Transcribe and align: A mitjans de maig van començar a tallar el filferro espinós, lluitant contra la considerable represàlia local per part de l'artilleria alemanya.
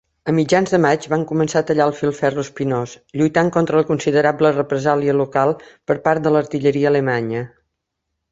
A 0.31 0.33
mitjans 0.35 0.71
de 0.75 0.77
maig 0.85 1.03
van 1.09 1.25
començar 1.31 1.59
a 1.63 1.67
tallar 1.71 1.85
el 1.89 1.93
filferro 1.97 2.45
espinós, 2.45 2.95
lluitant 3.21 3.51
contra 3.57 3.77
la 3.81 3.87
considerable 3.91 4.53
represàlia 4.57 5.17
local 5.19 5.55
per 5.91 5.99
part 6.09 6.25
de 6.25 6.33
l'artilleria 6.37 6.91
alemanya. 6.95 7.47